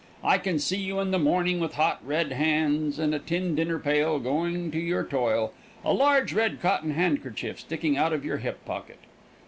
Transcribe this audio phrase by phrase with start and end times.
[0.23, 3.77] I can see you in the morning, with hot, red hands and a tin dinner
[3.77, 5.53] pail, going to your toil,
[5.85, 8.97] a large red cotton handkerchief sticking out of your hip pocket.